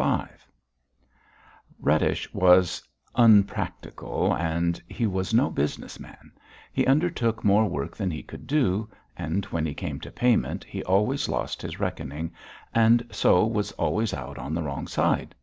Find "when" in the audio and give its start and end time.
9.46-9.66